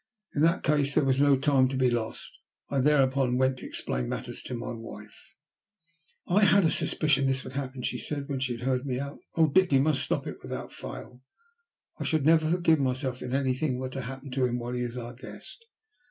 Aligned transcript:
In 0.33 0.41
that 0.41 0.63
case 0.63 0.95
there 0.95 1.03
was 1.05 1.21
no 1.21 1.37
time 1.37 1.67
to 1.67 1.77
be 1.77 1.91
lost. 1.91 2.39
I 2.71 2.79
thereupon 2.79 3.37
went 3.37 3.57
to 3.59 3.67
explain 3.67 4.09
matters 4.09 4.41
to 4.47 4.55
my 4.55 4.71
wife. 4.71 5.35
"I 6.27 6.43
had 6.43 6.65
a 6.65 6.71
suspicion 6.71 7.25
that 7.25 7.33
this 7.33 7.43
would 7.43 7.53
happen," 7.53 7.83
she 7.83 7.99
said, 7.99 8.27
when 8.27 8.39
she 8.39 8.53
had 8.53 8.65
heard 8.65 8.83
me 8.83 8.99
out. 8.99 9.19
"Oh, 9.35 9.47
Dick! 9.47 9.71
you 9.71 9.79
must 9.79 10.01
stop 10.01 10.25
it 10.25 10.37
without 10.41 10.73
fail. 10.73 11.21
I 11.99 12.03
should 12.03 12.25
never 12.25 12.49
forgive 12.49 12.79
myself 12.79 13.21
if 13.21 13.31
anything 13.31 13.77
were 13.77 13.89
to 13.89 14.01
happen 14.01 14.31
to 14.31 14.45
him 14.47 14.57
while 14.57 14.73
he 14.73 14.81
is 14.81 14.97
our 14.97 15.13
guest. 15.13 15.63